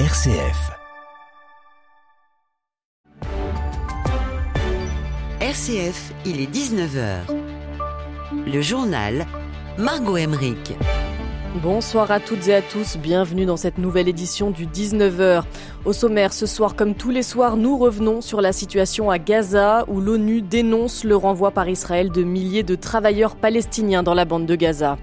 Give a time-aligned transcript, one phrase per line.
[0.00, 0.72] RCF.
[5.40, 7.20] RCF, il est 19h.
[8.44, 9.24] Le journal
[9.78, 10.72] Margot Emmerich.
[11.62, 15.44] Bonsoir à toutes et à tous, bienvenue dans cette nouvelle édition du 19h.
[15.84, 19.84] Au sommaire, ce soir, comme tous les soirs, nous revenons sur la situation à Gaza
[19.86, 24.46] où l'ONU dénonce le renvoi par Israël de milliers de travailleurs palestiniens dans la bande
[24.46, 24.96] de Gaza.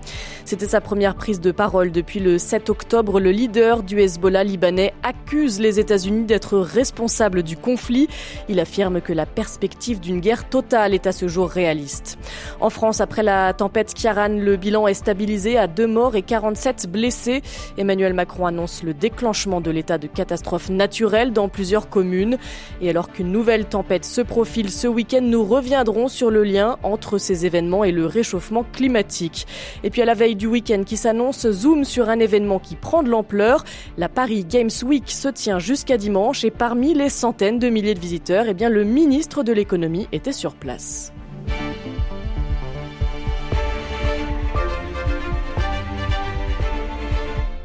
[0.44, 3.20] C'était sa première prise de parole depuis le 7 octobre.
[3.20, 8.08] Le leader du Hezbollah libanais accuse les États-Unis d'être responsables du conflit.
[8.50, 12.18] Il affirme que la perspective d'une guerre totale est à ce jour réaliste.
[12.60, 16.92] En France, après la tempête Kiaran, le bilan est stabilisé à deux morts et 47
[16.92, 17.44] blessés.
[17.78, 22.38] Emmanuel Macron annonce le déclenchement de l'état de catastrophe naturelle dans plusieurs communes.
[22.82, 27.18] Et alors qu'une nouvelle tempête se profile ce week-end, nous reviendrons sur le lien entre
[27.18, 29.48] ces événements et le réchauffement climatique.
[29.84, 33.04] Et puis à la veille du week-end qui s'annonce, zoom sur un événement qui prend
[33.04, 33.64] de l'ampleur.
[33.98, 38.00] La Paris Games Week se tient jusqu'à dimanche et parmi les centaines de milliers de
[38.00, 41.12] visiteurs, eh bien, le ministre de l'économie était sur place.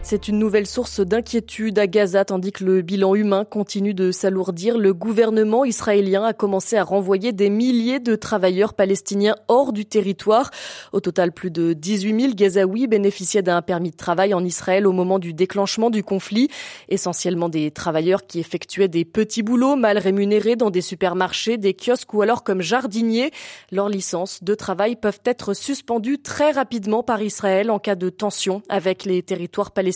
[0.09, 4.79] C'est une nouvelle source d'inquiétude à Gaza tandis que le bilan humain continue de s'alourdir.
[4.79, 10.53] Le gouvernement israélien a commencé à renvoyer des milliers de travailleurs palestiniens hors du territoire.
[10.93, 14.93] Au total, plus de 18 000 Gazaouis bénéficiaient d'un permis de travail en Israël au
[14.93, 16.51] moment du déclenchement du conflit.
[16.89, 22.15] Essentiellement des travailleurs qui effectuaient des petits boulots mal rémunérés dans des supermarchés, des kiosques
[22.15, 23.33] ou alors comme jardiniers.
[23.73, 28.63] Leurs licences de travail peuvent être suspendues très rapidement par Israël en cas de tension
[28.69, 29.96] avec les territoires palestiniens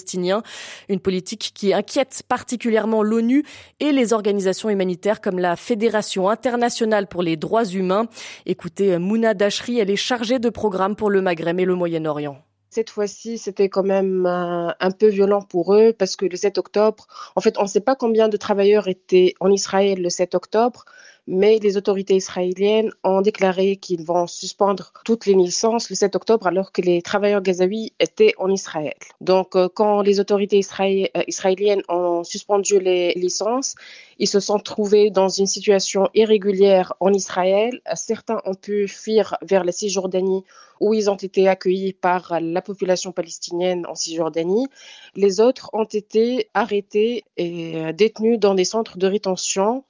[0.89, 3.45] une politique qui inquiète particulièrement l'ONU
[3.81, 8.06] et les organisations humanitaires comme la Fédération internationale pour les droits humains.
[8.47, 12.43] Écoutez, Mouna Dachri, elle est chargée de programmes pour le Maghreb et le Moyen-Orient.
[12.73, 16.56] Cette fois-ci, c'était quand même euh, un peu violent pour eux parce que le 7
[16.56, 20.37] octobre, en fait, on ne sait pas combien de travailleurs étaient en Israël le 7
[20.37, 20.84] octobre,
[21.31, 26.49] mais les autorités israéliennes ont déclaré qu'ils vont suspendre toutes les licences le 7 octobre
[26.49, 28.99] alors que les travailleurs gazaouis étaient en Israël.
[29.21, 33.77] Donc, euh, quand les autorités euh, israéliennes ont suspendu les licences,
[34.19, 37.81] ils se sont trouvés dans une situation irrégulière en Israël.
[37.94, 40.43] Certains ont pu fuir vers la Cisjordanie
[40.81, 44.66] où ils ont été accueillis par la population palestinienne en Cisjordanie.
[45.15, 49.84] Les autres ont été arrêtés et euh, détenus dans des centres de rétention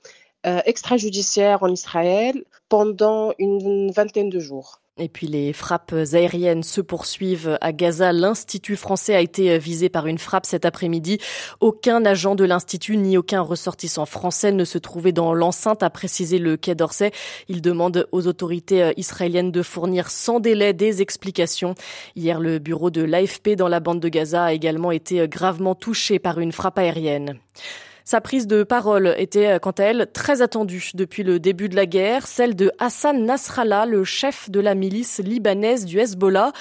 [0.47, 4.81] euh, extrajudiciaires en Israël pendant une vingtaine de jours.
[5.01, 8.13] Et puis les frappes aériennes se poursuivent à Gaza.
[8.13, 11.19] L'Institut français a été visé par une frappe cet après-midi.
[11.61, 16.39] Aucun agent de l'Institut ni aucun ressortissant français ne se trouvait dans l'enceinte, a précisé
[16.39, 17.13] le Quai d'Orsay.
[17.49, 21.75] Il demande aux autorités israéliennes de fournir sans délai des explications.
[22.15, 26.19] Hier, le bureau de l'AFP dans la bande de Gaza a également été gravement touché
[26.19, 27.39] par une frappe aérienne.
[28.11, 31.77] Sa prise de parole était, euh, quant à elle, très attendue depuis le début de
[31.77, 36.53] la guerre, celle de Hassan Nasrallah, le chef de la milice libanaise du Hezbollah.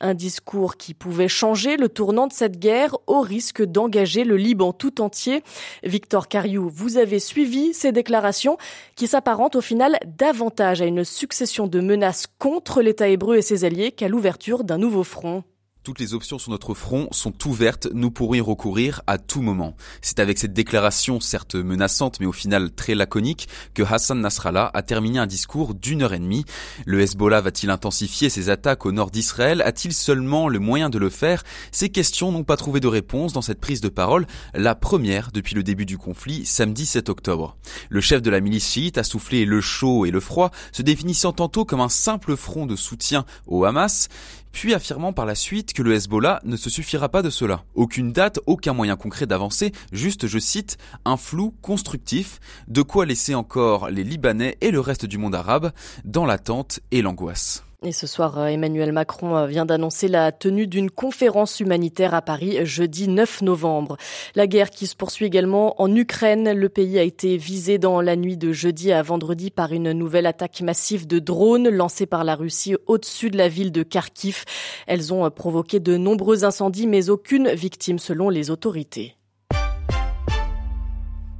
[0.00, 4.74] Un discours qui pouvait changer le tournant de cette guerre au risque d'engager le Liban
[4.74, 5.42] tout entier.
[5.82, 8.58] Victor Cariou, vous avez suivi ces déclarations
[8.94, 13.64] qui s'apparentent au final davantage à une succession de menaces contre l'État hébreu et ses
[13.64, 15.42] alliés qu'à l'ouverture d'un nouveau front.
[15.88, 19.74] Toutes les options sur notre front sont ouvertes, nous pourrons y recourir à tout moment.
[20.02, 24.82] C'est avec cette déclaration, certes menaçante, mais au final très laconique, que Hassan Nasrallah a
[24.82, 26.44] terminé un discours d'une heure et demie.
[26.84, 29.62] Le Hezbollah va-t-il intensifier ses attaques au nord d'Israël?
[29.62, 31.42] A-t-il seulement le moyen de le faire?
[31.72, 35.54] Ces questions n'ont pas trouvé de réponse dans cette prise de parole, la première depuis
[35.54, 37.56] le début du conflit, samedi 7 octobre.
[37.88, 41.32] Le chef de la milice chiite a soufflé le chaud et le froid, se définissant
[41.32, 44.10] tantôt comme un simple front de soutien au Hamas,
[44.52, 47.64] puis affirmant par la suite que le Hezbollah ne se suffira pas de cela.
[47.74, 53.34] Aucune date, aucun moyen concret d'avancer, juste, je cite, un flou constructif, de quoi laisser
[53.34, 55.72] encore les Libanais et le reste du monde arabe
[56.04, 57.67] dans l'attente et l'angoisse.
[57.84, 62.22] Et ce soir, euh, Emmanuel Macron euh, vient d'annoncer la tenue d'une conférence humanitaire à
[62.22, 63.96] Paris jeudi 9 novembre.
[64.34, 66.50] La guerre qui se poursuit également en Ukraine.
[66.52, 70.26] Le pays a été visé dans la nuit de jeudi à vendredi par une nouvelle
[70.26, 74.44] attaque massive de drones lancée par la Russie au-dessus de la ville de Kharkiv.
[74.88, 79.14] Elles ont provoqué de nombreux incendies mais aucune victime selon les autorités.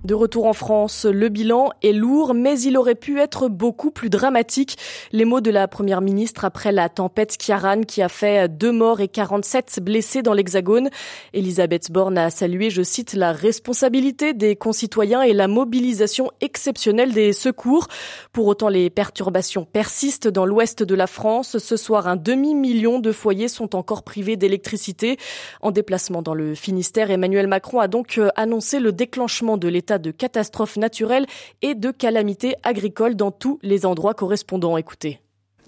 [0.04, 4.10] De retour en France, le bilan est lourd, mais il aurait pu être beaucoup plus
[4.10, 4.76] dramatique.
[5.10, 9.00] Les mots de la première ministre après la tempête Kiaran qui a fait deux morts
[9.00, 10.88] et 47 blessés dans l'Hexagone.
[11.34, 17.32] Elisabeth Borne a salué, je cite, la responsabilité des concitoyens et la mobilisation exceptionnelle des
[17.32, 17.88] secours.
[18.32, 21.58] Pour autant, les perturbations persistent dans l'ouest de la France.
[21.58, 25.16] Ce soir, un demi-million de foyers sont encore privés d'électricité.
[25.60, 30.10] En déplacement dans le Finistère, Emmanuel Macron a donc annoncé le déclenchement de l'état de
[30.10, 31.24] catastrophes naturelles
[31.62, 34.76] et de calamités agricoles dans tous les endroits correspondants.
[34.76, 35.20] Écoutez.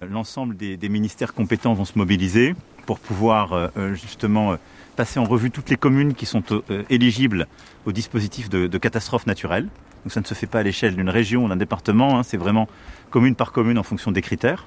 [0.02, 2.54] L'ensemble des, ministères compétents vont se mobiliser
[2.86, 4.56] pour pouvoir euh, euh, justement euh,
[4.96, 6.42] passer en revue toutes les communes qui sont
[6.90, 7.46] éligibles
[7.86, 9.68] au dispositif de, catastrophes naturelles.
[10.04, 12.36] Donc ça ne se fait pas à l'échelle d'une région ou d'un département, hein, c'est
[12.36, 12.68] vraiment
[13.10, 14.66] commune par commune en fonction des critères.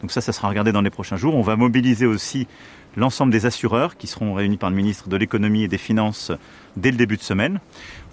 [0.00, 1.34] Donc ça, ça sera regardé dans les prochains jours.
[1.34, 2.46] On va mobiliser aussi
[2.96, 6.32] l'ensemble des assureurs qui seront réunis par le ministre de l'économie et des finances
[6.76, 7.60] dès le début de semaine.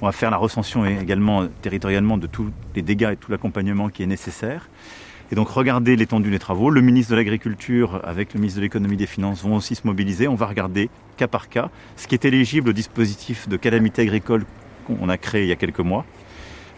[0.02, 4.04] On va faire la recension également territorialement de tous les dégâts et tout l'accompagnement qui
[4.04, 4.68] est nécessaire.
[5.32, 6.70] Et donc regarder l'étendue des travaux.
[6.70, 9.88] Le ministre de l'Agriculture avec le ministre de l'Économie et des Finances vont aussi se
[9.88, 10.28] mobiliser.
[10.28, 14.46] On va regarder cas par cas ce qui est éligible au dispositif de calamité agricole
[14.86, 16.06] qu'on a créé il y a quelques mois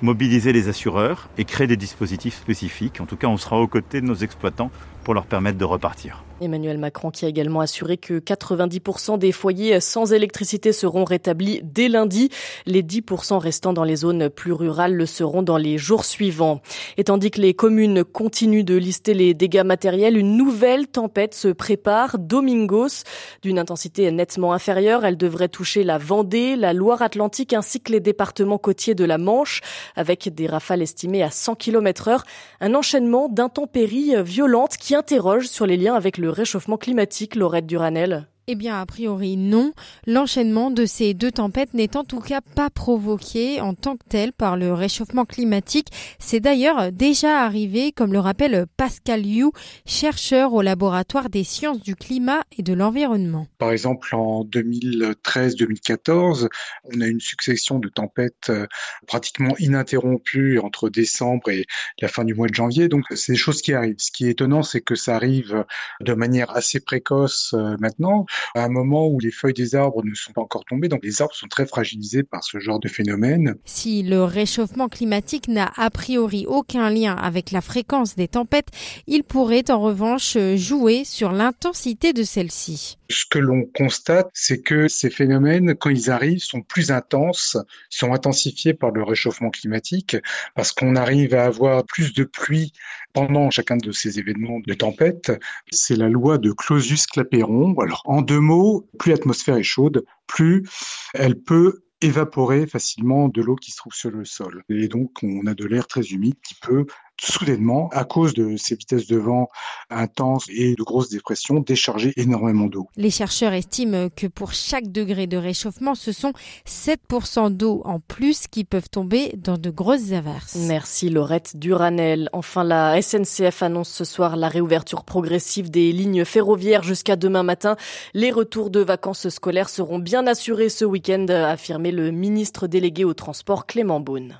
[0.01, 3.01] mobiliser les assureurs et créer des dispositifs spécifiques.
[3.01, 4.71] En tout cas, on sera aux côtés de nos exploitants
[5.07, 6.25] pour leur permettre de repartir.
[6.41, 11.87] Emmanuel Macron qui a également assuré que 90% des foyers sans électricité seront rétablis dès
[11.87, 12.29] lundi.
[12.65, 16.61] Les 10% restants dans les zones plus rurales le seront dans les jours suivants.
[16.97, 21.47] Et tandis que les communes continuent de lister les dégâts matériels, une nouvelle tempête se
[21.47, 22.19] prépare.
[22.19, 23.03] Domingos,
[23.41, 28.57] d'une intensité nettement inférieure, elle devrait toucher la Vendée, la Loire-Atlantique ainsi que les départements
[28.57, 29.61] côtiers de la Manche,
[29.95, 32.25] avec des rafales estimées à 100 km heure.
[32.59, 38.27] Un enchaînement d'intempéries violentes qui interroge sur les liens avec le réchauffement climatique, Laurette Duranel
[38.49, 39.73] eh bien, a priori, non.
[40.05, 44.31] L'enchaînement de ces deux tempêtes n'est en tout cas pas provoqué en tant que tel
[44.31, 45.89] par le réchauffement climatique.
[46.17, 49.51] C'est d'ailleurs déjà arrivé, comme le rappelle Pascal Liu,
[49.85, 53.47] chercheur au laboratoire des sciences du climat et de l'environnement.
[53.57, 56.47] Par exemple, en 2013-2014,
[56.85, 58.65] on a une succession de tempêtes euh,
[59.07, 61.65] pratiquement ininterrompues entre décembre et
[61.99, 62.87] la fin du mois de janvier.
[62.87, 63.95] Donc, c'est des choses qui arrivent.
[63.97, 65.65] Ce qui est étonnant, c'est que ça arrive
[65.99, 70.13] de manière assez précoce euh, maintenant à un moment où les feuilles des arbres ne
[70.13, 73.55] sont pas encore tombées, donc les arbres sont très fragilisés par ce genre de phénomène.
[73.65, 78.69] Si le réchauffement climatique n'a a priori aucun lien avec la fréquence des tempêtes,
[79.07, 82.97] il pourrait en revanche jouer sur l'intensité de celles-ci.
[83.09, 87.57] Ce que l'on constate, c'est que ces phénomènes, quand ils arrivent, sont plus intenses,
[87.89, 90.17] sont intensifiés par le réchauffement climatique,
[90.55, 92.73] parce qu'on arrive à avoir plus de pluie
[93.13, 95.31] pendant chacun de ces événements de tempête.
[95.71, 97.75] C'est la loi de Clausius-Clapeyron.
[97.79, 100.67] Alors, en deux mots, plus l'atmosphère est chaude, plus
[101.13, 104.63] elle peut évaporer facilement de l'eau qui se trouve sur le sol.
[104.69, 106.85] Et donc, on a de l'air très humide qui peut
[107.21, 109.49] soudainement, à cause de ces vitesses de vent
[109.89, 112.87] intenses et de grosses dépressions, décharger énormément d'eau.
[112.95, 116.33] Les chercheurs estiment que pour chaque degré de réchauffement, ce sont
[116.67, 120.57] 7% d'eau en plus qui peuvent tomber dans de grosses averses.
[120.67, 122.29] Merci Laurette Duranel.
[122.33, 127.75] Enfin, la SNCF annonce ce soir la réouverture progressive des lignes ferroviaires jusqu'à demain matin.
[128.13, 133.03] Les retours de vacances scolaires seront bien assurés ce week-end, a affirmé le ministre délégué
[133.05, 134.39] au transport Clément Beaune.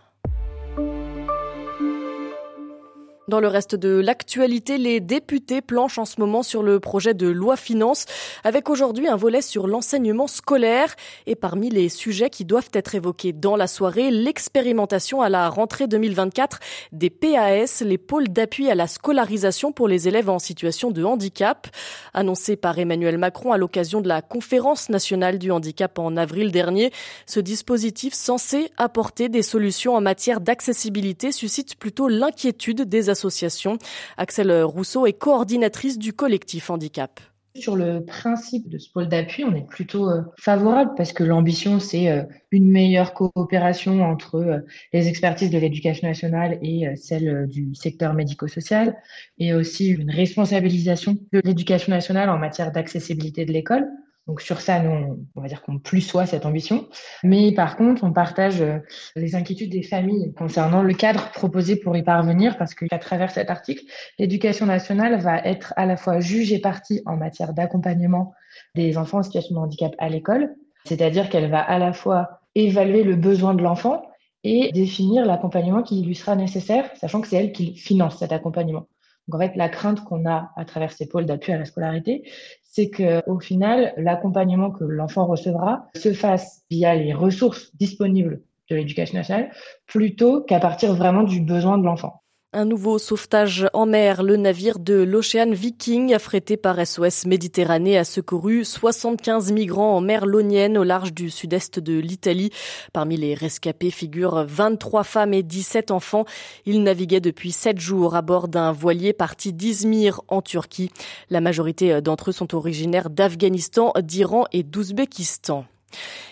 [3.27, 7.27] Dans le reste de l'actualité, les députés planchent en ce moment sur le projet de
[7.27, 8.05] loi finance
[8.45, 10.95] avec aujourd'hui un volet sur l'enseignement scolaire
[11.25, 15.87] et parmi les sujets qui doivent être évoqués dans la soirée, l'expérimentation à la rentrée
[15.87, 16.59] 2024
[16.93, 21.67] des PAS, les pôles d'appui à la scolarisation pour les élèves en situation de handicap,
[22.13, 26.93] annoncé par Emmanuel Macron à l'occasion de la conférence nationale du handicap en avril dernier.
[27.25, 33.77] Ce dispositif censé apporter des solutions en matière d'accessibilité suscite plutôt l'inquiétude des association.
[34.17, 37.19] Axel Rousseau est coordinatrice du collectif Handicap.
[37.59, 41.79] Sur le principe de ce pôle d'appui, on est plutôt euh, favorable parce que l'ambition,
[41.79, 42.21] c'est euh,
[42.51, 44.59] une meilleure coopération entre euh,
[44.93, 48.95] les expertises de l'éducation nationale et celles du secteur médico-social
[49.39, 53.87] et aussi une responsabilisation de l'éducation nationale en matière d'accessibilité de l'école.
[54.27, 56.87] Donc sur ça, nous, on va dire qu'on plus soit cette ambition.
[57.23, 58.79] Mais par contre, on partage euh,
[59.15, 63.49] les inquiétudes des familles concernant le cadre proposé pour y parvenir, parce qu'à travers cet
[63.49, 63.83] article,
[64.19, 68.33] l'éducation nationale va être à la fois juge et partie en matière d'accompagnement
[68.75, 73.03] des enfants en situation de handicap à l'école, c'est-à-dire qu'elle va à la fois évaluer
[73.03, 74.03] le besoin de l'enfant
[74.43, 78.87] et définir l'accompagnement qui lui sera nécessaire, sachant que c'est elle qui finance cet accompagnement.
[79.27, 82.23] Donc en fait, la crainte qu'on a à travers ces pôles d'appui à la scolarité,
[82.63, 88.75] c'est que au final, l'accompagnement que l'enfant recevra se fasse via les ressources disponibles de
[88.75, 89.51] l'éducation nationale,
[89.85, 92.21] plutôt qu'à partir vraiment du besoin de l'enfant.
[92.59, 94.23] Un nouveau sauvetage en mer.
[94.23, 100.25] Le navire de l'Ocean Viking, affrété par SOS Méditerranée, a secouru 75 migrants en mer
[100.25, 102.49] Lonienne au large du sud-est de l'Italie.
[102.93, 106.25] Parmi les rescapés figurent 23 femmes et 17 enfants.
[106.65, 110.89] Ils naviguaient depuis 7 jours à bord d'un voilier parti d'Izmir en Turquie.
[111.29, 115.67] La majorité d'entre eux sont originaires d'Afghanistan, d'Iran et d'Ouzbékistan.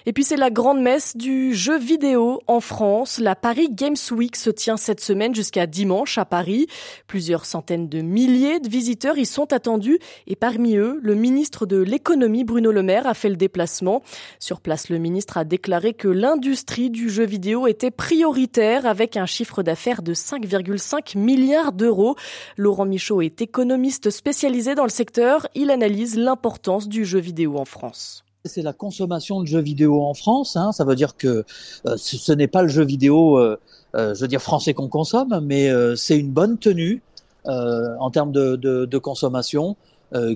[0.07, 3.19] Et puis c'est la grande messe du jeu vidéo en France.
[3.19, 6.67] La Paris Games Week se tient cette semaine jusqu'à dimanche à Paris.
[7.07, 9.97] Plusieurs centaines de milliers de visiteurs y sont attendus
[10.27, 14.03] et parmi eux, le ministre de l'économie Bruno Le Maire a fait le déplacement.
[14.39, 19.25] Sur place, le ministre a déclaré que l'industrie du jeu vidéo était prioritaire avec un
[19.25, 22.15] chiffre d'affaires de 5,5 milliards d'euros.
[22.57, 25.47] Laurent Michaud est économiste spécialisé dans le secteur.
[25.55, 30.13] Il analyse l'importance du jeu vidéo en France c'est la consommation de jeux vidéo en
[30.13, 30.55] France.
[30.55, 30.71] Hein.
[30.71, 31.43] Ça veut dire que
[31.87, 33.59] euh, ce, n'est pas le jeu vidéo, euh,
[33.95, 37.01] euh, je veux dire français qu'on consomme, mais c'est une bonne tenue
[37.45, 39.75] en termes de, de, de consommation.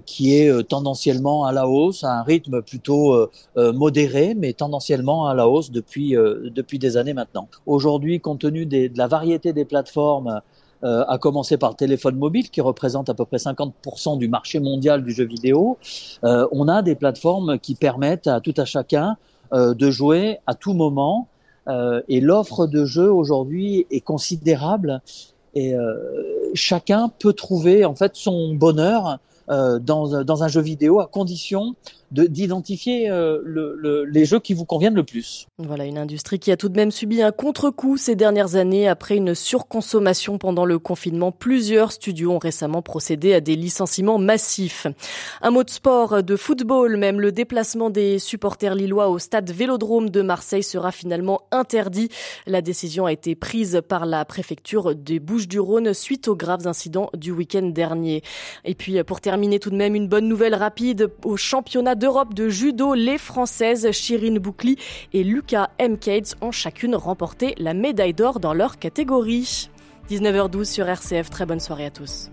[0.05, 5.47] qui est tendanciellement à la hausse, à un rythme plutôt modéré, mais tendanciellement à la
[5.47, 6.15] hausse depuis,
[6.59, 7.47] depuis des années maintenant.
[7.65, 10.41] Aujourd'hui, compte tenu des, de la variété des plateformes
[10.85, 14.59] euh, à commencer par le téléphone mobile qui représente à peu près 50% du marché
[14.59, 15.77] mondial du jeu vidéo,
[16.23, 19.17] euh, on a des plateformes qui permettent à tout à chacun
[19.51, 21.27] euh, de jouer à tout moment.
[22.07, 25.01] et l'offre de jeu aujourd'hui est considérable
[25.53, 25.75] et
[26.55, 31.75] chacun peut trouver en fait son bonheur dans, dans un jeu vidéo à condition
[32.11, 35.47] d'identifier euh, le, les jeux qui vous conviennent le plus.
[35.57, 39.17] Voilà une industrie qui a tout de même subi un contre-coup ces dernières années après
[39.17, 41.31] une surconsommation pendant le confinement.
[41.31, 44.87] Plusieurs studios ont récemment procédé à des licenciements massifs.
[45.41, 50.09] Un mot de sport, de football, même le déplacement des supporters lillois au stade Vélodrome
[50.09, 52.09] de Marseille sera finalement interdit.
[52.47, 57.31] La décision a été prise par la préfecture des Bouches-du-Rhône suite aux graves incidents du
[57.31, 58.23] week-end dernier.
[58.65, 62.47] Et puis pour terminer tout de même une bonne nouvelle rapide au championnat d'Europe de
[62.49, 64.77] judo, les Françaises Chirine Boucli
[65.13, 65.97] et Lucas M.
[65.97, 69.69] Cates ont chacune remporté la médaille d'or dans leur catégorie.
[70.09, 72.31] 19h12 sur RCF, très bonne soirée à tous.